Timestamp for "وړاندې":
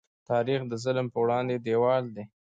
1.23-1.55